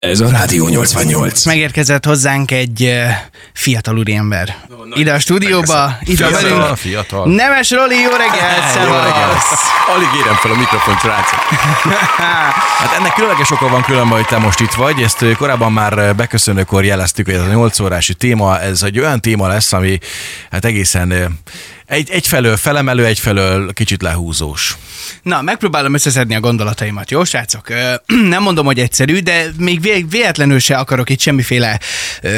Ez 0.00 0.20
a 0.20 0.28
Rádió 0.30 0.68
88. 0.68 1.44
Megérkezett 1.44 2.04
hozzánk 2.04 2.50
egy 2.50 2.82
uh, 2.82 3.10
fiatal 3.52 3.98
úriember. 3.98 4.56
Ide 4.94 5.12
a 5.12 5.18
stúdióba, 5.18 5.98
itt 6.00 6.18
van 6.18 6.28
Fiatal, 6.28 6.58
velünk. 6.58 6.76
fiatal. 6.76 7.26
Nemes 7.34 7.70
Roli, 7.70 7.94
jó 7.94 8.10
reggelt! 8.10 8.74
Jó 8.86 8.92
reggelt. 8.94 9.42
Alig 9.94 10.08
érem 10.22 10.34
fel 10.34 10.50
a 10.50 10.56
mikrofon, 10.56 10.96
srácok. 10.96 11.38
Hát 12.80 12.92
ennek 12.98 13.12
különleges 13.14 13.50
oka 13.50 13.68
van 13.68 13.82
különben, 13.82 14.16
hogy 14.18 14.26
te 14.26 14.38
most 14.38 14.60
itt 14.60 14.72
vagy. 14.72 15.00
Ezt 15.02 15.22
ö, 15.22 15.32
korábban 15.32 15.72
már 15.72 15.98
ö, 15.98 16.12
beköszönőkor 16.12 16.84
jeleztük, 16.84 17.26
hogy 17.26 17.34
ez 17.34 17.40
a 17.40 17.46
8 17.46 17.80
órási 17.80 18.14
téma, 18.14 18.60
ez 18.60 18.82
egy 18.82 18.98
olyan 18.98 19.20
téma 19.20 19.46
lesz, 19.48 19.72
ami 19.72 19.98
hát 20.50 20.64
egészen 20.64 21.38
egy, 21.90 22.10
egyfelől 22.10 22.56
felemelő, 22.56 23.04
egyfelől 23.04 23.72
kicsit 23.72 24.02
lehúzós. 24.02 24.76
Na, 25.22 25.42
megpróbálom 25.42 25.94
összeszedni 25.94 26.34
a 26.34 26.40
gondolataimat, 26.40 27.10
jó 27.10 27.24
srácok? 27.24 27.68
Nem 28.34 28.42
mondom, 28.42 28.66
hogy 28.66 28.78
egyszerű, 28.78 29.18
de 29.18 29.46
még 29.58 29.80
vé- 29.80 30.10
véletlenül 30.10 30.58
se 30.58 30.76
akarok 30.76 31.10
itt 31.10 31.20
semmiféle 31.20 31.80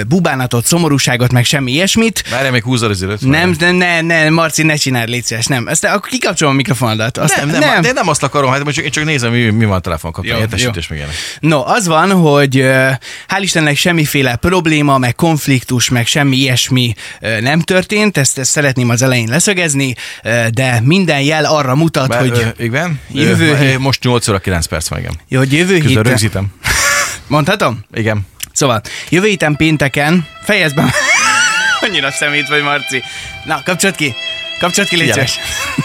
bubánatot, 0.09 0.66
szomorúságot, 0.66 1.33
meg 1.33 1.45
semmi 1.45 1.73
ilyesmit. 1.73 2.24
Várjál, 2.30 2.51
még 2.51 2.62
húzod 2.62 2.91
az 2.91 3.02
időt. 3.02 3.20
Nem, 3.20 3.55
ne, 3.59 3.70
ne, 3.70 4.01
ne, 4.01 4.30
Marci, 4.30 4.62
ne 4.62 4.77
csinálj, 4.77 5.10
légy 5.10 5.24
szíves, 5.24 5.46
nem. 5.46 5.69
Ezt 5.69 5.84
akkor 5.84 6.10
kikapcsolom 6.10 6.52
a 6.52 6.57
mikrofonodat. 6.57 7.19
Azt, 7.19 7.37
nem, 7.37 7.48
nem, 7.48 7.60
nem. 7.60 7.82
De 7.82 7.93
nem 7.93 8.09
azt 8.09 8.23
akarom, 8.23 8.51
hát 8.51 8.65
most 8.65 8.77
csak, 8.77 8.84
én 8.84 8.91
csak 8.91 9.05
nézem, 9.05 9.32
mi, 9.32 9.51
mi 9.51 9.65
van 9.65 9.77
a 9.77 9.80
telefonkapcsolón. 9.80 10.38
Jó, 10.38 10.45
Értesítés 10.45 10.88
meg 10.88 10.98
ilyenek. 10.98 11.16
No, 11.41 11.66
az 11.66 11.87
van, 11.87 12.10
hogy 12.10 12.65
hál' 13.29 13.41
Istennek 13.41 13.77
semmiféle 13.77 14.37
probléma, 14.37 14.98
meg 14.98 15.15
konfliktus, 15.15 15.88
meg 15.88 16.07
semmi 16.07 16.37
ilyesmi 16.37 16.95
nem 17.41 17.60
történt, 17.60 18.16
ezt, 18.16 18.38
ezt 18.38 18.51
szeretném 18.51 18.88
az 18.88 19.02
elején 19.02 19.29
leszögezni, 19.46 19.95
de 20.51 20.80
minden 20.82 21.20
jel 21.20 21.45
arra 21.45 21.74
mutat, 21.74 22.09
Bár, 22.09 22.20
hogy, 22.20 22.52
ö, 22.59 22.62
igen? 22.62 23.01
jövő 23.12 23.51
Ö, 23.51 23.56
hét- 23.56 23.78
Most 23.78 24.02
8 24.02 24.28
óra 24.28 24.38
9 24.38 24.66
perc 24.66 24.88
van, 24.88 24.98
igen. 24.98 25.15
jó, 25.28 25.38
hogy 25.38 25.52
jövő 25.52 25.74
héten... 25.80 26.02
rögzítem. 26.02 26.46
Mondhatom? 27.27 27.84
Igen. 27.95 28.27
Szóval, 28.52 28.80
jövő 29.09 29.27
héten 29.27 29.56
pénteken, 29.56 30.27
fejezd 30.42 30.74
be. 30.74 30.95
Annyira 31.88 32.10
szemét 32.10 32.49
vagy, 32.49 32.62
Marci. 32.62 33.02
Na, 33.45 33.62
kapcsolat 33.65 33.96
ki. 33.96 34.15
Kapcsolat 34.59 34.89
ki, 34.89 34.97
légy 34.97 35.41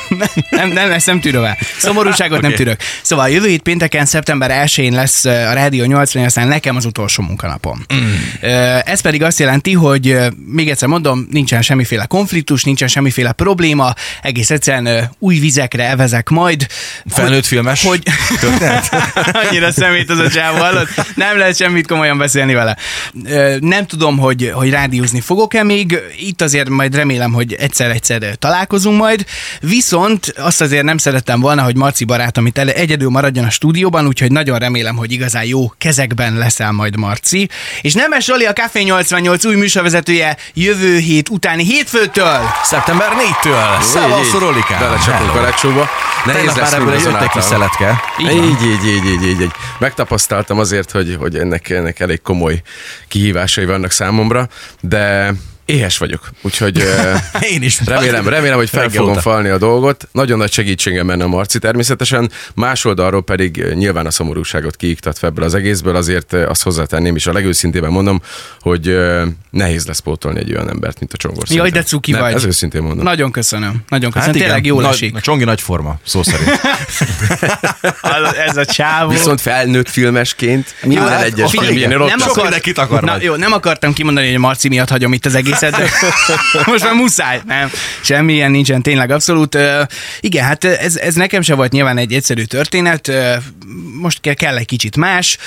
nem, 0.50 0.70
nem, 0.70 0.92
ezt 0.92 1.06
nem 1.06 1.20
tűröm 1.20 1.44
el. 1.44 1.58
Szomorúságot 1.78 2.42
nem 2.42 2.52
Oké. 2.52 2.64
tűrök. 2.64 2.82
Szóval 3.02 3.30
jövő 3.30 3.48
hét 3.48 3.62
pénteken, 3.62 4.06
szeptember 4.06 4.66
1-én 4.66 4.94
lesz 4.94 5.26
a 5.26 5.54
Rádió 5.54 5.86
80, 5.86 6.24
aztán 6.24 6.48
nekem 6.48 6.76
az 6.76 6.86
utolsó 6.86 7.24
munkanapom. 7.24 7.86
Mm. 7.94 8.14
Ez 8.86 9.02
pedig 9.02 9.24
azt 9.24 9.40
jelenti, 9.40 9.74
hogy 9.74 10.18
még 10.46 10.70
egyszer 10.70 10.88
mondom, 10.88 11.28
nincsen 11.32 11.62
semmiféle 11.62 12.06
konfliktus, 12.06 12.64
nincsen 12.64 12.88
semmiféle 12.88 13.32
probléma, 13.32 13.94
egész 14.22 14.50
egyszerűen 14.50 15.12
új 15.20 15.40
vizekre 15.40 15.90
evezek 15.90 16.30
majd. 16.30 16.68
Felnőtt 17.06 17.46
filmes 17.46 17.84
Hogy? 17.84 18.04
Annyira 19.44 19.72
szemét 19.72 20.10
az 20.10 20.20
a 20.20 20.30
csávó, 20.30 20.58
hallod? 20.58 20.88
Nem 21.16 21.38
lehet 21.38 21.58
semmit 21.58 21.88
komolyan 21.88 22.18
beszélni 22.18 22.54
vele. 22.54 22.78
Nem 23.60 23.86
tudom, 23.86 24.18
hogy, 24.18 24.52
hogy 24.54 24.70
rádiózni 24.70 25.22
fogok-e 25.22 25.64
még. 25.64 26.00
Itt 26.20 26.42
azért 26.42 26.70
majd 26.70 26.96
remélem, 26.96 27.32
hogy 27.34 27.54
egyszer-egyszer 27.54 28.20
találkozunk 28.20 28.57
majd. 28.96 29.26
Viszont 29.62 30.34
azt 30.38 30.62
azért 30.62 30.84
nem 30.84 30.98
szerettem 30.98 31.40
volna, 31.40 31.64
hogy 31.64 31.76
Marci 31.76 32.04
barátom 32.04 32.46
itt 32.46 32.58
ele- 32.58 32.76
egyedül 32.76 33.10
maradjon 33.10 33.46
a 33.46 33.50
stúdióban, 33.50 34.08
úgyhogy 34.08 34.32
nagyon 34.32 34.60
remélem, 34.60 34.96
hogy 34.96 35.12
igazán 35.12 35.46
jó 35.46 35.72
kezekben 35.78 36.34
leszel 36.34 36.72
majd 36.72 36.96
Marci. 36.98 37.50
És 37.82 37.94
Nemes 37.94 38.28
Roli, 38.28 38.46
a 38.46 38.54
Café 38.54 38.82
88 38.82 39.46
új 39.46 39.56
műsorvezetője 39.56 40.38
jövő 40.54 40.98
hét 40.98 41.30
utáni 41.30 41.64
hétfőtől. 41.64 42.40
Szeptember 42.64 43.08
4-től. 43.44 43.82
Szavasz, 43.82 44.32
Rolikám. 44.32 44.80
Belecsapunk 44.80 45.36
a 45.36 45.42
lecsóba. 45.42 45.90
Nehéz 46.26 46.56
lesz 46.56 46.72
már 46.72 46.82
ebből 46.82 46.94
jött 46.94 47.22
egy 47.22 47.30
kis 47.30 47.44
szeletke. 47.44 48.02
Így, 48.20 48.34
így, 48.34 48.66
így, 48.66 49.06
így, 49.06 49.24
így, 49.24 49.42
így. 49.42 49.52
Megtapasztaltam 49.80 50.60
azért, 50.60 50.92
hogy, 50.92 51.16
hogy 51.20 51.36
ennek, 51.36 51.70
ennek 51.70 52.00
elég 52.00 52.22
komoly 52.22 52.62
kihívásai 53.08 53.66
vannak 53.66 53.92
számomra, 53.92 54.48
de 54.82 55.34
éhes 55.68 55.98
vagyok, 55.98 56.30
úgyhogy 56.42 56.84
Én 57.54 57.62
is. 57.62 57.80
remélem, 57.86 58.28
remélem, 58.28 58.58
hogy 58.58 58.70
fel 58.70 58.90
fogom 58.90 59.12
óta. 59.12 59.22
falni 59.22 59.50
a 59.50 59.58
dolgot. 59.58 60.08
Nagyon 60.12 60.38
nagy 60.38 60.52
segítségem 60.52 61.08
benne 61.08 61.24
a 61.24 61.28
Marci 61.28 61.60
természetesen, 61.60 62.32
más 62.56 62.86
oldalról 62.86 63.24
pedig 63.24 63.66
nyilván 63.74 64.06
a 64.06 64.12
szomorúságot 64.12 64.76
kiiktatva 64.76 65.28
ebből 65.28 65.46
az 65.46 65.54
egészből, 65.54 65.96
azért 65.96 66.34
azt 66.34 66.64
hozzátenném, 66.64 67.16
és 67.16 67.28
a 67.28 67.34
legőszintében 67.34 67.92
mondom, 67.92 68.22
hogy 68.60 68.88
eh, 68.88 69.22
nehéz 69.50 69.86
lesz 69.86 70.00
pótolni 70.00 70.40
egy 70.40 70.52
olyan 70.52 70.70
embert, 70.70 71.00
mint 71.00 71.14
a 71.14 71.18
Csongor. 71.18 71.44
Jaj, 71.50 71.70
de 71.70 71.84
cuki 71.84 72.12
Nem, 72.12 72.22
vagy. 72.22 72.34
Ez 72.34 72.46
őszintén 72.46 72.82
mondom. 72.82 73.04
Nagyon 73.04 73.32
köszönöm. 73.32 73.76
Nagyon 73.90 74.12
köszönöm. 74.12 74.36
Hát 74.36 74.44
Tényleg 74.44 74.66
jól 74.66 74.82
nagy, 74.82 74.94
esik. 74.94 75.16
A 75.16 75.22
Csongi 75.22 75.44
nagy 75.44 75.62
forma, 75.62 76.00
szó 76.06 76.24
szerint. 76.24 76.62
Ez 78.48 78.58
a 78.58 78.66
csávó. 78.66 79.10
Viszont 79.10 79.42
felnőtt 79.42 79.90
filmesként 79.90 80.76
minden 80.84 81.08
Hát, 81.08 81.24
egyes 81.24 81.52
figyelj, 81.52 81.68
filmjénél 81.68 82.02
ott 82.02 82.10
nem 82.10 82.20
Sok 82.20 82.78
akar... 82.78 83.04
Na, 83.04 83.18
jó, 83.20 83.36
nem 83.36 83.52
akartam 83.52 83.94
kimondani, 83.94 84.26
hogy 84.26 84.36
a 84.36 84.40
Marci 84.40 84.68
miatt 84.68 84.90
hagyom 84.90 85.14
itt 85.14 85.26
az 85.26 85.36
egészet, 85.36 85.57
de 85.60 85.90
most 86.72 86.84
már 86.84 86.94
muszáj. 86.94 87.42
Nem, 87.46 87.72
semmi 88.02 88.34
ilyen 88.34 88.52
nincsen, 88.52 88.82
tényleg 88.82 89.12
abszolút. 89.12 89.58
Igen, 90.20 90.46
hát 90.46 90.64
ez, 90.64 90.96
ez 90.96 91.16
nekem 91.16 91.42
se 91.42 91.56
volt 91.56 91.72
nyilván 91.72 91.98
egy 91.98 92.14
egyszerű 92.14 92.44
történet, 92.44 93.12
most 94.02 94.22
kell, 94.22 94.34
kell 94.34 94.58
egy 94.58 94.66
kicsit 94.66 94.98
más. 94.98 95.38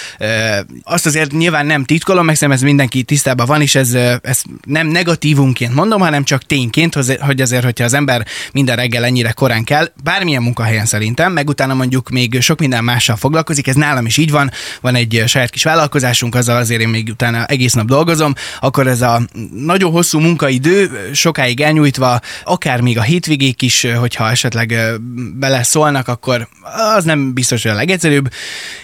Azt 0.83 1.07
azért 1.07 1.33
nyilván 1.33 1.67
nem 1.67 1.85
titkolom, 1.85 2.25
meg 2.25 2.35
szerintem 2.35 2.63
ez 2.63 2.69
mindenki 2.69 3.03
tisztában 3.03 3.47
van, 3.47 3.61
és 3.61 3.75
ez, 3.75 3.95
ez 4.23 4.43
nem 4.65 4.87
negatívunként 4.87 5.75
mondom, 5.75 6.01
hanem 6.01 6.25
csak 6.25 6.43
tényként, 6.43 6.95
hogy- 6.95 7.41
azért, 7.41 7.65
hogyha 7.65 7.85
az 7.85 7.95
ember 7.95 8.27
minden 8.53 8.77
reggel 8.77 9.05
ennyire 9.05 9.33
korán 9.33 9.65
kell, 9.65 9.93
bármilyen 10.03 10.43
munkahelyen 10.43 10.87
szerintem, 10.87 11.33
meg 11.33 11.49
utána 11.49 11.75
mondjuk 11.75 12.09
még 12.09 12.41
sok 12.41 12.59
minden 12.59 12.85
mással 12.85 13.17
foglalkozik, 13.17 13.67
ez 13.67 13.75
nálam 13.75 14.07
is 14.07 14.17
így 14.17 14.31
van, 14.31 14.51
van 14.81 14.95
egy 14.95 15.23
saját 15.27 15.51
kis 15.51 15.63
vállalkozásunk, 15.63 16.35
azzal 16.35 16.57
azért 16.57 16.81
én 16.81 16.89
még 16.89 17.09
utána 17.09 17.45
egész 17.45 17.73
nap 17.73 17.87
dolgozom, 17.87 18.35
akkor 18.61 18.87
ez 18.87 19.01
a 19.01 19.23
nagyon 19.55 19.91
hosszú 19.91 20.19
munkaidő, 20.19 21.11
sokáig 21.13 21.61
elnyújtva, 21.61 22.21
akár 22.45 22.81
még 22.81 22.99
a 22.99 23.03
hétvégék 23.03 23.63
is, 23.63 23.87
hogyha 23.99 24.31
esetleg 24.31 24.75
beleszólnak, 25.35 26.09
akkor 26.09 26.49
az 26.97 27.05
nem 27.05 27.33
biztos, 27.33 27.63
hogy 27.63 27.71
a 27.71 27.75
legegyszerűbb. 27.75 28.10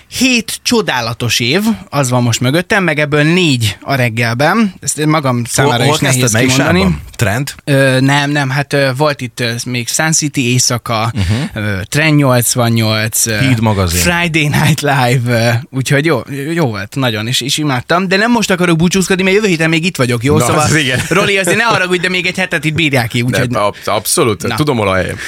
Hét 0.09 0.59
csodálatos 0.63 1.41
év, 1.41 1.63
az 1.91 2.11
van 2.11 2.23
most 2.23 2.41
mögöttem, 2.41 2.85
meg 2.85 2.99
ebből 2.99 3.23
négy 3.23 3.77
a 3.81 3.95
reggelben. 3.95 4.75
Ezt 4.81 5.05
magam 5.07 5.45
számára 5.45 5.85
Hol 5.85 5.95
is 5.95 6.01
nehéz 6.01 6.33
kimondani. 6.33 6.99
Trend? 7.17 7.55
Ö, 7.65 8.01
nem, 8.01 8.31
nem, 8.31 8.51
hát 8.51 8.73
ö, 8.73 8.91
volt 8.97 9.21
itt 9.21 9.41
ö, 9.41 9.53
még 9.65 9.89
Sun 9.89 10.13
City 10.13 10.51
éjszaka, 10.51 11.13
uh-huh. 11.15 11.83
Trend 11.83 12.17
88, 12.17 13.27
ö, 13.27 13.39
Híd 13.39 13.61
magazin. 13.61 14.01
Friday 14.01 14.49
Night 14.49 14.81
Live, 14.81 15.21
ö, 15.71 15.77
úgyhogy 15.77 16.05
jó, 16.05 16.21
jó 16.55 16.67
volt, 16.67 16.95
nagyon, 16.95 17.27
és, 17.27 17.41
és 17.41 17.59
imádtam, 17.59 18.09
de 18.09 18.17
nem 18.17 18.31
most 18.31 18.51
akarok 18.51 18.77
búcsúzkodni, 18.77 19.23
mert 19.23 19.35
jövő 19.37 19.49
héten 19.49 19.69
még 19.69 19.85
itt 19.85 19.97
vagyok, 19.97 20.25
jó? 20.25 20.39
Na, 20.39 20.45
szóval, 20.45 20.63
az 20.63 20.75
igen. 20.75 21.01
Roli, 21.09 21.39
azért 21.39 21.57
ne 21.57 21.63
haragudj, 21.63 22.01
de 22.01 22.09
még 22.09 22.27
egy 22.27 22.37
hetet 22.37 22.65
itt 22.65 22.75
bírják 22.75 23.09
ki, 23.09 23.23
úgyhogy... 23.23 23.51
Nem, 23.51 23.63
ab- 23.63 23.87
abszolút, 23.89 24.43
Na. 24.43 24.55
tudom 24.55 24.77
hol 24.77 24.89
a 24.89 24.95
helyem. 24.95 25.17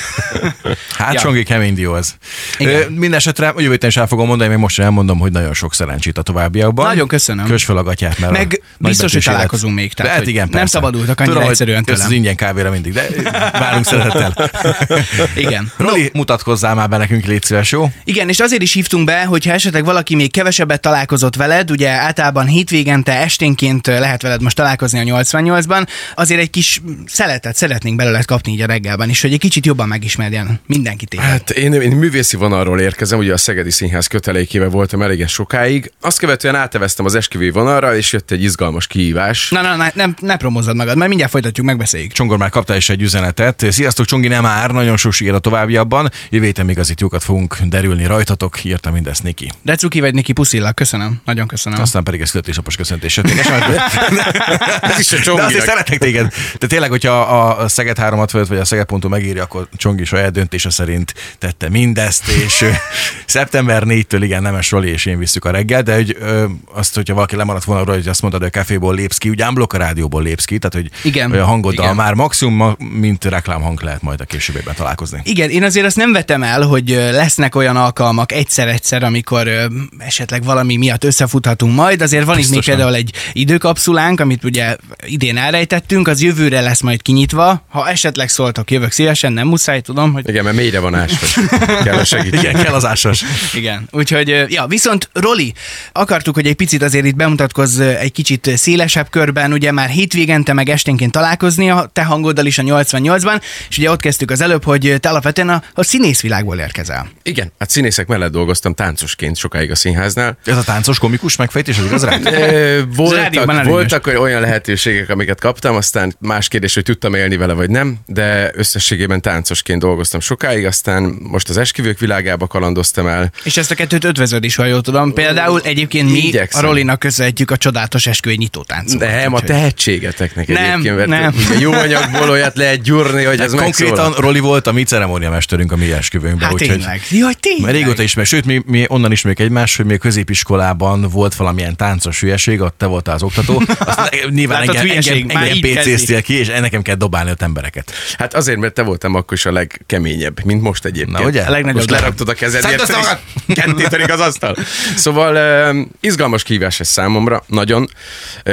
Hát 0.98 1.22
Ja. 1.22 1.42
kemény 1.42 1.74
dió 1.74 1.96
ez. 1.96 2.14
Igen. 2.58 2.74
Ö, 2.74 2.88
Minden 2.88 3.18
esetre 3.18 3.52
jövő 3.56 3.70
héten 3.70 3.87
is 3.88 3.96
el 3.96 4.06
fogom 4.06 4.26
mondani, 4.26 4.50
még 4.50 4.58
most 4.58 4.74
sem 4.74 4.84
elmondom, 4.84 5.18
hogy 5.18 5.32
nagyon 5.32 5.54
sok 5.54 5.74
szerencsét 5.74 6.18
a 6.18 6.22
továbbiakban. 6.22 6.86
Nagyon 6.86 7.08
köszönöm. 7.08 7.46
Kös 7.46 7.64
fel 7.64 7.76
a 7.76 7.82
gatyát, 7.82 8.18
mert 8.18 8.32
Meg 8.32 8.62
a 8.62 8.86
biztos, 8.88 9.12
hogy 9.12 9.24
találkozunk 9.24 9.74
még, 9.74 9.92
tehát, 9.92 10.12
hát 10.12 10.26
igen, 10.26 10.42
nem 10.42 10.50
persze. 10.50 10.66
szabadultak 10.66 11.20
annyira 11.20 11.34
Tudom, 11.34 11.48
egyszerűen 11.50 11.84
tőlem. 11.84 12.06
az 12.06 12.12
ingyen 12.12 12.36
kávéra 12.36 12.70
mindig, 12.70 12.92
de 12.92 13.08
várunk 13.52 13.84
szeretettel. 13.84 14.50
Igen. 15.36 15.72
Roli, 15.76 16.10
mutatkozzál 16.12 16.74
már 16.74 16.88
be 16.88 16.96
nekünk, 16.96 17.24
légy 17.24 17.42
szíves, 17.42 17.72
jó? 17.72 17.90
Igen, 18.04 18.28
és 18.28 18.40
azért 18.40 18.62
is 18.62 18.72
hívtunk 18.72 19.04
be, 19.04 19.24
hogyha 19.24 19.52
esetleg 19.52 19.84
valaki 19.84 20.14
még 20.14 20.32
kevesebbet 20.32 20.80
találkozott 20.80 21.36
veled, 21.36 21.70
ugye 21.70 21.88
általában 21.88 22.46
hétvégente, 22.46 23.12
esténként 23.12 23.86
lehet 23.86 24.22
veled 24.22 24.42
most 24.42 24.56
találkozni 24.56 25.10
a 25.10 25.22
88-ban, 25.22 25.86
azért 26.14 26.40
egy 26.40 26.50
kis 26.50 26.82
szeletet 27.06 27.56
szeretnénk 27.56 27.96
belőled 27.96 28.24
kapni 28.24 28.52
így 28.52 28.60
a 28.60 28.66
reggelben 28.66 29.08
is, 29.08 29.20
hogy 29.20 29.32
egy 29.32 29.38
kicsit 29.38 29.66
jobban 29.66 29.88
megismerjen 29.88 30.60
mindenki 30.66 31.06
téged. 31.06 31.26
Hát 31.26 31.50
én, 31.50 31.72
én 31.72 31.96
művészi 31.96 32.36
vonalról 32.36 32.80
érkezem, 32.80 33.18
ugye 33.18 33.32
a 33.32 33.36
Szegedi 33.36 33.70
Színház 33.78 34.06
kötelékébe 34.06 34.68
voltam 34.68 35.02
elégen 35.02 35.26
sokáig. 35.26 35.92
Azt 36.00 36.18
követően 36.18 36.54
áteveztem 36.54 37.04
az 37.04 37.14
esküvői 37.14 37.50
vonalra, 37.50 37.96
és 37.96 38.12
jött 38.12 38.30
egy 38.30 38.42
izgalmas 38.42 38.86
kihívás. 38.86 39.50
Na, 39.50 39.60
na, 39.60 39.76
na, 39.76 39.90
nem, 39.94 40.14
ne 40.20 40.36
promózzad 40.36 40.76
magad, 40.76 40.96
mert 40.96 41.08
mindjárt 41.08 41.32
folytatjuk, 41.32 41.66
megbeszéljük. 41.66 42.12
Csongor 42.12 42.38
már 42.38 42.50
kapta 42.50 42.76
is 42.76 42.88
egy 42.88 43.02
üzenetet. 43.02 43.66
Sziasztok, 43.70 44.06
Csongi 44.06 44.28
nem 44.28 44.42
már, 44.42 44.70
nagyon 44.70 44.96
sok 44.96 45.12
siker 45.12 45.34
a 45.34 45.38
továbbiakban. 45.38 46.10
Jövő 46.30 46.44
héten 46.44 46.64
még 46.64 46.78
az 46.78 46.90
itt 46.90 47.00
jókat 47.00 47.22
fogunk 47.22 47.56
derülni 47.60 48.06
rajtatok, 48.06 48.64
írta 48.64 48.90
mindezt 48.90 49.22
Niki. 49.22 49.50
De 49.62 49.76
cuki 49.76 50.00
vagy 50.00 50.14
Niki 50.14 50.32
puszillak, 50.32 50.74
köszönöm, 50.74 51.20
nagyon 51.24 51.46
köszönöm. 51.46 51.80
Aztán 51.80 52.04
pedig 52.04 52.20
egy 52.20 52.26
születésnapos 52.26 52.76
köszöntés. 52.76 53.18
Ez 54.80 54.98
is 54.98 55.12
a 55.12 55.34
De 55.34 55.42
azért 55.42 55.64
szeretek 55.64 55.98
téged. 55.98 56.32
De 56.58 56.66
tényleg, 56.66 56.90
hogyha 56.90 57.20
a 57.20 57.68
Szeged 57.68 57.98
3 57.98 58.24
vagy 58.32 58.58
a 58.58 58.64
Szeged.hu 58.64 59.08
megírja, 59.08 59.42
akkor 59.42 59.68
Csongi 59.76 60.04
saját 60.04 60.32
döntése 60.32 60.70
szerint 60.70 61.14
tette 61.38 61.68
mindezt, 61.68 62.28
és 62.28 62.64
szeptember 63.26 63.67
December 63.68 63.96
4-től 63.98 64.22
igen, 64.22 64.42
Nemes 64.42 64.70
Roli 64.70 64.88
és 64.88 65.06
én 65.06 65.18
visszük 65.18 65.44
a 65.44 65.50
reggel, 65.50 65.82
de 65.82 65.94
hogy 65.94 66.16
ö, 66.20 66.44
azt, 66.74 66.94
hogyha 66.94 67.14
valaki 67.14 67.36
lemaradt 67.36 67.64
volna 67.64 67.82
arról, 67.82 67.94
hogy 67.94 68.08
azt 68.08 68.20
mondtad, 68.20 68.42
hogy 68.42 68.50
a 68.54 68.58
kaféból 68.58 68.94
lépsz 68.94 69.18
ki, 69.18 69.28
ugye 69.28 69.46
unblock 69.46 69.72
a 69.72 69.76
rádióból 69.78 70.22
lépsz 70.22 70.44
ki, 70.44 70.58
tehát 70.58 70.74
hogy 70.74 71.08
Igen. 71.08 71.32
a 71.32 71.44
hangoddal 71.44 71.84
Igen. 71.84 71.96
már 71.96 72.14
maximum, 72.14 72.54
ma- 72.54 72.76
mint 72.78 73.24
reklámhang 73.24 73.82
lehet 73.82 74.02
majd 74.02 74.20
a 74.20 74.24
későbbiekben 74.24 74.74
találkozni. 74.74 75.20
Igen, 75.24 75.50
én 75.50 75.62
azért 75.62 75.86
azt 75.86 75.96
nem 75.96 76.12
vetem 76.12 76.42
el, 76.42 76.62
hogy 76.62 76.88
lesznek 76.88 77.54
olyan 77.54 77.76
alkalmak 77.76 78.32
egyszer-egyszer, 78.32 79.02
amikor 79.02 79.46
ö, 79.46 79.64
esetleg 79.98 80.44
valami 80.44 80.76
miatt 80.76 81.04
összefuthatunk 81.04 81.74
majd. 81.74 82.02
Azért 82.02 82.24
van 82.24 82.38
itt 82.38 82.48
még 82.48 82.54
Biztosan. 82.56 82.74
például 82.74 82.96
egy 82.96 83.12
időkapszulánk, 83.32 84.20
amit 84.20 84.44
ugye 84.44 84.76
idén 85.06 85.36
elrejtettünk, 85.36 86.08
az 86.08 86.22
jövőre 86.22 86.60
lesz 86.60 86.80
majd 86.80 87.02
kinyitva. 87.02 87.62
Ha 87.68 87.88
esetleg 87.88 88.28
szóltok, 88.28 88.70
jövök 88.70 88.90
szívesen, 88.92 89.32
nem 89.32 89.46
muszáj, 89.46 89.80
tudom, 89.80 90.12
hogy 90.12 90.28
Igen, 90.28 90.44
mert 90.44 90.56
mélyre 90.56 90.78
van 90.78 90.94
ásva. 90.94 91.26
Kell 91.84 91.98
a 91.98 92.04
segítség. 92.04 92.40
Igen, 92.40 92.62
kell 92.62 92.74
az 92.74 92.84
ásas. 92.84 93.24
Igen, 93.58 93.88
úgyhogy, 93.90 94.44
ja, 94.48 94.66
viszont 94.66 95.08
Roli, 95.12 95.54
akartuk, 95.92 96.34
hogy 96.34 96.46
egy 96.46 96.54
picit 96.54 96.82
azért 96.82 97.04
itt 97.06 97.16
bemutatkozz 97.16 97.78
egy 97.78 98.12
kicsit 98.12 98.50
szélesebb 98.56 99.10
körben, 99.10 99.52
ugye 99.52 99.72
már 99.72 99.88
hétvégente 99.88 100.52
meg 100.52 100.68
esténként 100.68 101.12
találkozni 101.12 101.70
a 101.70 101.90
te 101.92 102.04
hangoddal 102.04 102.46
is 102.46 102.58
a 102.58 102.62
88-ban, 102.62 103.40
és 103.68 103.78
ugye 103.78 103.90
ott 103.90 104.00
kezdtük 104.00 104.30
az 104.30 104.40
előbb, 104.40 104.64
hogy 104.64 104.96
te 105.00 105.08
alapvetően 105.08 105.48
a, 105.48 105.62
a 105.74 105.82
színészvilágból 105.82 106.58
érkezel. 106.58 107.10
Igen, 107.22 107.52
hát 107.58 107.70
színészek 107.70 108.06
mellett 108.06 108.32
dolgoztam 108.32 108.74
táncosként 108.74 109.36
sokáig 109.36 109.70
a 109.70 109.74
színháznál. 109.74 110.38
Ez 110.44 110.56
a 110.56 110.62
táncos 110.62 110.98
komikus 110.98 111.36
megfejtés, 111.36 111.78
az 111.78 111.84
igaz 111.84 112.04
rá? 112.04 112.16
Voltak, 112.94 113.64
voltak 113.64 114.06
olyan 114.06 114.40
lehetőségek, 114.40 115.10
amiket 115.10 115.40
kaptam, 115.40 115.76
aztán 115.76 116.14
más 116.18 116.48
kérdés, 116.48 116.74
hogy 116.74 116.82
tudtam 116.82 117.14
élni 117.14 117.36
vele, 117.36 117.52
vagy 117.52 117.70
nem, 117.70 117.98
de 118.06 118.50
összességében 118.54 119.20
táncosként 119.20 119.80
dolgoztam 119.80 120.20
sokáig, 120.20 120.66
aztán 120.66 121.02
most 121.20 121.48
az 121.48 121.56
esküvők 121.56 121.98
világába 121.98 122.46
kalandoztam 122.46 123.06
el. 123.06 123.32
És 123.48 123.56
ezt 123.56 123.70
a 123.70 123.74
kettőt 123.74 124.04
ötvözöd 124.04 124.44
is, 124.44 124.56
ha 124.56 124.64
jól 124.64 124.80
tudom. 124.80 125.12
Például 125.12 125.60
egyébként 125.64 126.10
mi 126.10 126.18
Igyekszem. 126.18 126.64
a 126.64 126.66
Rolinak 126.66 126.98
köszönhetjük 126.98 127.50
a 127.50 127.56
csodálatos 127.56 128.06
esküvői 128.06 128.36
nyitótáncokat. 128.38 129.08
Nem, 129.08 129.34
a 129.34 129.40
tehetségeteknek 129.40 130.46
Nem, 130.48 130.56
egyébként, 130.80 130.96
mert 130.96 131.08
nem. 131.08 131.34
jó 131.60 131.72
anyagból 131.72 132.30
olyat 132.30 132.56
lehet 132.56 132.82
gyúrni, 132.82 133.24
hogy 133.24 133.40
ez 133.40 133.52
Konkrétan 133.54 133.96
megszólal. 133.96 134.20
Roli 134.20 134.38
volt 134.38 134.66
a 134.66 134.72
mi 134.72 134.82
ceremóniamesterünk 134.82 135.72
a 135.72 135.76
mi 135.76 135.92
esküvőnkben. 135.92 136.44
Hát 136.44 136.52
úgyhogy- 136.52 136.68
tényleg. 136.78 137.00
Jaj, 137.10 137.32
tényleg. 137.40 137.62
Mert 137.64 137.76
régóta 137.76 138.02
ismer, 138.02 138.26
sőt, 138.26 138.44
mi, 138.44 138.62
mi 138.66 138.84
onnan 138.88 139.12
ismerjük 139.12 139.40
egymást, 139.46 139.76
hogy 139.76 139.86
még 139.86 139.98
középiskolában 139.98 141.00
volt 141.10 141.34
valamilyen 141.34 141.76
táncos 141.76 142.20
hülyeség, 142.20 142.60
ott 142.60 142.74
te 142.78 142.86
voltál 142.86 143.14
az 143.14 143.22
oktató. 143.22 143.62
Azt 143.78 144.10
nyilván 144.30 144.58
Látod, 144.58 144.76
engem, 144.76 144.96
engem, 144.96 145.36
engem. 145.42 145.82
PC-ztél 145.82 146.22
ki, 146.22 146.34
és 146.34 146.48
nekem 146.48 146.82
kell 146.82 146.94
dobálni 146.94 147.30
ott 147.30 147.42
embereket. 147.42 147.92
Hát 148.18 148.34
azért, 148.34 148.58
mert 148.58 148.74
te 148.74 148.82
voltam 148.82 149.14
akkor 149.14 149.36
is 149.36 149.46
a 149.46 149.52
legkeményebb, 149.52 150.44
mint 150.44 150.62
most 150.62 150.84
egyébként. 150.84 151.18
Na, 151.18 151.24
ugye? 151.24 151.42
A 151.42 151.50
legnagyobb 151.50 151.76
Most 151.76 151.90
leraktad 151.90 152.28
a 152.28 152.32
kezed, 152.34 152.62
Szedd 152.62 152.80
össze 152.80 152.96
magad! 152.96 153.18
Ketté 153.46 153.86
törik 153.86 154.12
az 154.12 154.20
asztal. 154.20 154.56
Szóval 154.96 155.86
izgalmas 156.00 156.42
kihívás 156.42 156.80
ez 156.80 156.88
számomra, 156.88 157.44
nagyon. 157.46 157.88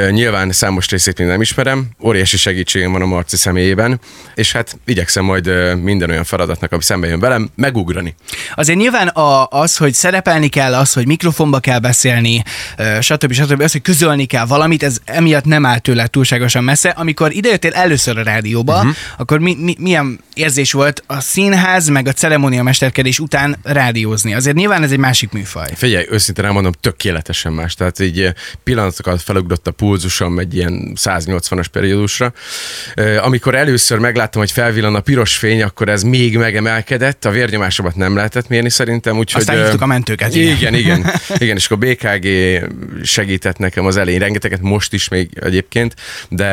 Nyilván 0.10 0.52
számos 0.52 0.90
részét 0.90 1.18
még 1.18 1.28
nem 1.28 1.42
ismerem, 1.42 1.88
óriási 2.04 2.38
segítségem 2.38 2.92
van 2.92 3.02
a 3.02 3.06
Marci 3.06 3.38
személyében, 3.38 4.00
és 4.36 4.52
hát 4.52 4.78
igyekszem 4.86 5.24
majd 5.24 5.76
minden 5.82 6.10
olyan 6.10 6.24
feladatnak, 6.24 6.72
ami 6.72 6.84
szembe 6.84 7.08
jön 7.08 7.20
velem, 7.20 7.50
megugrani. 7.56 8.16
Azért 8.56 8.78
nyilván 8.80 9.08
a, 9.08 9.48
az, 9.48 9.78
hogy 9.78 9.94
szerepelni 9.94 10.48
kell, 10.48 10.76
az, 10.76 10.94
hogy 10.94 11.08
mikrofonba 11.08 11.60
kell 11.60 11.80
beszélni, 11.80 12.44
stb. 13.00 13.34
stb. 13.34 13.62
az, 13.62 13.72
hogy 13.72 13.82
közölni 13.82 14.26
kell 14.26 14.46
valamit, 14.46 14.84
ez 14.84 14.98
emiatt 15.06 15.46
nem 15.46 15.66
áll 15.66 15.78
tőle 15.78 16.08
túlságosan 16.08 16.64
messze. 16.64 16.90
Amikor 16.90 17.34
idejöttél 17.34 17.74
először 17.74 18.18
a 18.18 18.24
rádióba, 18.24 18.76
uh-huh. 18.76 18.96
akkor 19.18 19.40
mi, 19.40 19.56
mi, 19.60 19.76
milyen 19.80 20.20
érzés 20.34 20.72
volt 20.72 21.04
a 21.08 21.20
színház 21.20 21.88
meg 21.88 22.08
a 22.08 22.12
ceremónia 22.12 22.64
mesterkedés 22.64 23.20
után 23.20 23.58
rádiózni? 23.64 24.34
Azért 24.34 24.56
nyilván 24.66 24.84
ez 24.84 24.92
egy 24.92 25.00
másik 25.00 25.32
műfaj. 25.32 25.70
Figyelj, 25.76 26.06
őszintén 26.10 26.46
elmondom, 26.46 26.72
tökéletesen 26.72 27.54
más. 27.54 27.74
Tehát 27.74 28.00
így 28.00 28.22
eh, 28.22 28.34
pillanatokat 28.64 29.22
felugrott 29.22 29.68
a 29.68 29.72
pulzusom 29.72 30.40
egy 30.40 30.56
ilyen 30.56 30.92
180-as 30.96 31.66
periódusra. 31.72 32.34
Eh, 32.94 33.26
Amikor 33.26 33.56
először 33.56 34.00
megláttam, 34.00 34.42
hogy 34.42 34.52
felvillan 34.52 34.96
a 34.96 35.00
piros 35.00 35.38
fény, 35.38 35.64
akkor 35.64 35.90
ez 35.90 36.04
még 36.04 36.38
megemelkedett, 36.38 37.26
a 37.26 37.30
vérnyomásomat 37.30 37.96
nem 37.96 38.16
lehetett 38.16 38.48
mérni 38.48 38.70
szerintem, 38.70 39.18
úgyhogy... 39.18 39.42
Aztán 39.42 39.56
eh, 39.56 39.62
hívtuk 39.62 39.82
a 39.82 39.86
mentőket, 39.86 40.36
igen. 40.36 40.56
Igen, 40.56 40.74
igen. 40.74 41.06
Igen, 41.46 41.56
és 41.56 41.66
akkor 41.66 41.78
BKG 41.78 42.28
segített 43.04 43.58
nekem 43.58 43.86
az 43.86 43.98
elején 43.98 44.20
rengeteget, 44.20 44.62
most 44.62 44.94
is 44.94 45.08
még 45.08 45.30
egyébként, 45.42 45.96
de 46.30 46.46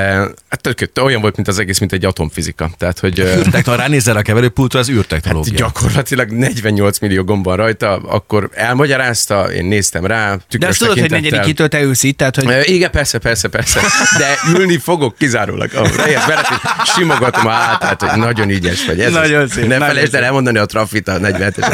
hát 0.48 0.60
tök, 0.60 0.90
olyan 1.00 1.20
volt, 1.20 1.36
mint 1.36 1.48
az 1.48 1.58
egész, 1.58 1.78
mint 1.78 1.92
egy 1.92 2.04
atomfizika. 2.04 2.70
Tehát, 2.78 2.98
hogy 2.98 3.14
De 3.52 3.62
ha 3.64 3.74
ránézel 3.74 4.16
a 4.16 4.22
keverőpultra, 4.22 4.78
az 4.78 4.90
űrtechnológia. 4.90 5.54
gyakorlatilag 5.54 6.30
48 6.30 6.98
millió 6.98 7.24
gomb 7.24 7.44
van 7.44 7.56
rajta, 7.56 8.01
akkor 8.06 8.48
elmagyarázta, 8.54 9.52
én 9.52 9.64
néztem 9.64 10.06
rá, 10.06 10.36
De 10.58 10.66
azt 10.66 10.78
tudod, 10.78 10.92
hogy 10.92 11.02
tekintettel. 11.02 11.20
negyedikitől 11.20 11.68
te 11.68 11.80
ülsz 11.82 12.02
itt, 12.02 12.16
tehát 12.16 12.36
hogy 12.36 12.62
Igen, 12.68 12.90
persze, 12.90 13.18
persze, 13.18 13.48
persze. 13.48 13.80
De 14.18 14.58
ülni 14.58 14.78
fogok 14.78 15.16
kizárólag. 15.18 15.70
Veretik, 16.26 16.58
simogatom 16.96 17.46
a 17.46 17.50
hátát, 17.50 18.02
hogy 18.02 18.18
nagyon 18.20 18.50
ügyes 18.50 18.86
vagy. 18.86 19.00
Ez 19.00 19.12
Nagyon 19.12 19.48
szép, 19.48 19.66
Ne 19.66 19.78
felejtsd 19.78 20.14
el 20.14 20.24
elmondani 20.24 20.58
a 20.58 20.66
trafit 20.66 21.08
a 21.08 21.18
47 21.18 21.56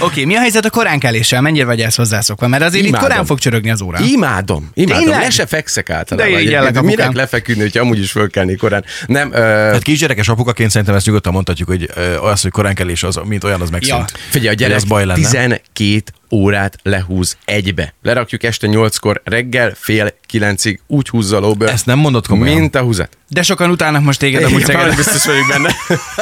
Oké, 0.00 0.24
mi 0.24 0.36
a 0.36 0.40
helyzet 0.40 0.64
a 0.64 0.70
koránkeléssel? 0.70 1.40
Mennyire 1.40 1.64
vagy 1.64 1.80
ezt 1.80 1.96
hozzászokva? 1.96 2.48
Mert 2.48 2.62
azért 2.62 2.84
Imádom. 2.84 3.06
itt 3.06 3.10
korán 3.12 3.26
fog 3.26 3.38
csörögni 3.38 3.70
az 3.70 3.82
óra. 3.82 3.98
Imádom, 3.98 4.70
imádom. 4.74 5.02
Tényleg? 5.04 5.20
Le 5.22 5.30
se 5.30 5.46
fekszek 5.46 5.90
általában. 5.90 6.44
De. 6.72 6.80
Minek 6.82 7.12
lefeküdni, 7.12 7.62
hogyha 7.62 7.80
amúgy 7.80 7.98
is 7.98 8.10
fölkelni 8.10 8.56
korán. 8.56 8.84
Nem, 9.06 9.32
ö, 9.32 9.38
Hát 9.38 9.82
kisgyerekes 9.82 10.28
apukaként 10.28 10.70
szerintem 10.70 10.96
ezt 10.96 11.06
nyugodtan 11.06 11.32
mondhatjuk, 11.32 11.68
hogy 11.68 11.90
ö, 11.94 12.16
az, 12.16 12.42
hogy 12.42 12.50
koránkelés 12.50 13.02
az, 13.02 13.20
mint 13.24 13.44
olyan, 13.44 13.60
az 13.60 13.70
megszűnt. 13.70 14.10
Ja. 14.14 14.18
Figyelj, 14.30 14.46
a 14.46 14.50
Hogy 14.50 14.58
gyerek 14.58 14.76
az 14.76 14.84
baj. 14.84 15.04
12 15.22 16.02
órát 16.30 16.76
lehúz 16.82 17.36
egybe. 17.44 17.94
Lerakjuk 18.02 18.42
este 18.42 18.66
8-kor, 18.70 19.20
reggel 19.24 19.72
fél 19.76 20.14
kilencig 20.26 20.80
úgy 20.86 21.08
húzza 21.08 21.38
lóből. 21.38 21.68
Ezt 21.68 21.86
nem 21.86 21.98
mondod 21.98 22.26
komolyan? 22.26 22.58
Mint 22.58 22.74
a 22.74 22.80
húzat. 22.80 23.18
De 23.28 23.42
sokan 23.42 23.70
utálnak 23.70 24.02
most 24.02 24.18
téged 24.18 24.42
amúgy 24.44 24.64
Szegeden. 24.64 24.96
biztos 24.96 25.24
vagyok 25.24 25.46
benne. 25.48 25.70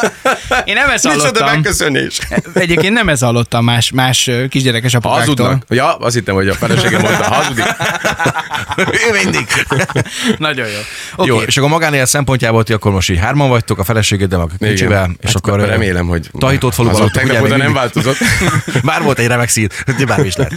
Én 0.65 0.75
nem 0.75 0.91
ezt 0.91 1.05
Micsoda 1.05 1.23
hallottam. 1.23 1.47
megköszönés. 1.55 2.19
Egyébként 2.55 2.93
nem 2.95 3.09
ez 3.09 3.21
hallottam 3.21 3.65
más, 3.65 3.91
más 3.91 4.31
kisgyerekes 4.49 4.95
apukáktól. 4.95 5.37
Hazudnak. 5.37 5.65
Ja, 5.69 5.95
azt 5.97 6.15
hittem, 6.15 6.35
hogy 6.35 6.49
a 6.49 6.55
feleségem 6.55 7.01
mondta, 7.01 7.25
hazudik. 7.25 7.65
Ő 8.77 9.23
mindig. 9.23 9.47
Nagyon 10.39 10.67
jó. 10.67 10.73
Okay. 10.73 10.85
Oké. 11.17 11.29
Jó, 11.29 11.41
és 11.41 11.57
akkor 11.57 11.71
magánélet 11.71 12.07
szempontjából 12.07 12.65
ti 12.65 12.73
akkor 12.73 12.93
most 12.93 13.11
így 13.11 13.19
hárman 13.19 13.49
vagytok, 13.49 13.79
a 13.79 13.85
feleségeddel, 13.85 14.41
a 14.41 14.49
kicsivel, 14.59 15.11
és 15.21 15.27
Hát 15.27 15.37
akkor 15.37 15.61
remélem, 15.61 16.07
hogy 16.07 16.31
tahitót 16.39 16.75
faluban 16.75 17.11
tegnap 17.13 17.49
még 17.49 17.53
nem 17.53 17.73
változott. 17.73 18.17
Bár 18.83 19.03
volt 19.03 19.19
egy 19.19 19.27
remek 19.27 19.49
szín, 19.49 19.69
de 19.99 20.05
bármi 20.05 20.27
is 20.27 20.37
lehet. 20.37 20.53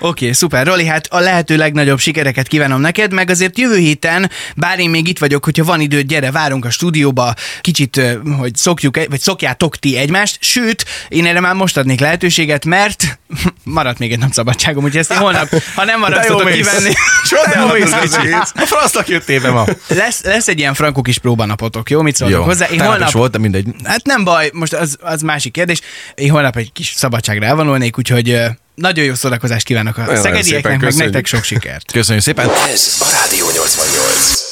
Oké, 0.00 0.32
szuper. 0.32 0.66
Roli, 0.66 0.86
hát 0.86 1.06
a 1.10 1.18
lehető 1.18 1.56
legnagyobb 1.56 1.98
sikereket 1.98 2.46
kívánom 2.46 2.80
neked, 2.80 3.12
meg 3.12 3.30
azért 3.30 3.58
jövő 3.58 3.76
héten, 3.76 4.30
bár 4.56 4.78
én 4.78 4.90
még 4.90 5.08
itt 5.08 5.18
vagyok, 5.18 5.44
hogyha 5.44 5.64
van 5.64 5.80
időd, 5.80 6.06
gyere, 6.06 6.30
várunk 6.30 6.64
a 6.64 6.70
stúdióba, 6.70 7.34
kicsit, 7.60 8.00
hogy 8.38 8.54
szokjuk, 8.54 8.96
vagy 9.08 9.20
szokjátok 9.20 9.76
ti 9.76 9.96
egymást, 9.96 10.36
sőt, 10.40 10.84
én 11.08 11.26
erre 11.26 11.40
már 11.40 11.54
most 11.54 11.76
adnék 11.76 12.00
lehetőséget, 12.00 12.64
mert 12.64 13.18
maradt 13.64 13.98
még 13.98 14.12
egy 14.12 14.18
nap 14.18 14.32
szabadságom, 14.32 14.84
úgyhogy 14.84 15.00
ezt 15.00 15.12
én 15.12 15.18
holnap, 15.18 15.48
ha 15.74 15.84
nem 15.84 16.00
maradtatok 16.00 16.50
kivenni, 16.50 16.92
Csodálatos 17.30 17.92
az 17.92 18.14
egész. 18.18 18.52
A 18.54 18.64
fransznak 18.66 19.08
jöttél 19.08 19.40
be 19.40 19.50
ma. 19.50 19.64
lesz, 19.86 20.22
lesz 20.22 20.48
egy 20.48 20.58
ilyen 20.58 20.74
frankó 20.74 21.02
kis 21.02 21.18
próbanapotok, 21.18 21.90
jó? 21.90 22.02
Mit 22.02 22.16
szóltok 22.16 22.38
Jó, 22.38 22.44
hozzá? 22.44 22.66
Én 22.66 22.80
holnap, 22.80 23.08
is 23.08 23.14
volt, 23.14 23.30
de 23.32 23.38
mindegy. 23.38 23.66
Hát 23.84 24.04
nem 24.06 24.24
baj, 24.24 24.50
most 24.52 24.72
az, 24.72 24.96
az 25.00 25.22
másik 25.22 25.52
kérdés. 25.52 25.80
Én 26.14 26.30
holnap 26.30 26.56
egy 26.56 26.72
kis 26.72 26.92
szabadságra 26.96 27.46
elvonulnék, 27.46 27.98
úgyhogy 27.98 28.40
nagyon 28.74 29.04
jó 29.04 29.14
szórakozást 29.14 29.64
kívánok 29.64 29.96
a 29.96 30.00
Nagyon 30.00 30.16
szegedieknek, 30.16 30.54
szépen 30.54 30.70
meg 30.70 30.80
köszönjük. 30.80 31.12
nektek 31.12 31.26
sok 31.26 31.44
sikert. 31.44 31.92
Köszönjük 31.92 32.24
szépen. 32.24 32.48
Ez 32.72 32.96
a 33.00 33.06
Rádió 33.22 33.50
88. 33.50 34.43